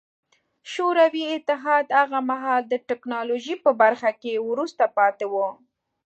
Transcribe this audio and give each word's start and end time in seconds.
شوروي 0.73 1.23
اتحاد 1.35 1.85
هغه 1.99 2.19
مهال 2.29 2.61
د 2.67 2.73
ټکنالوژۍ 2.89 3.55
په 3.65 3.71
برخه 3.81 4.11
کې 4.21 4.33
وروسته 4.49 4.83
پاتې 4.97 5.25
و 5.33 5.35